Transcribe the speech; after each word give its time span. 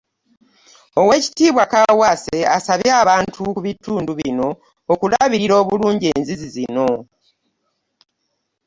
Owek. 1.01 1.25
Ppulofeesa 1.29 1.71
Kaawaase 1.71 2.37
asabye 2.57 2.89
abantu 3.01 3.39
ku 3.55 3.59
bitundu 3.65 4.11
bino 4.19 4.47
okulabirira 4.93 5.53
obulungi 5.61 6.05
enzizi 6.15 6.47
zino 6.55 6.87